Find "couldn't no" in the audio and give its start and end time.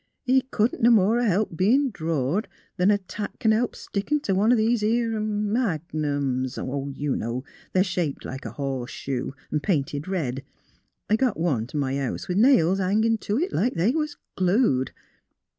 0.49-0.89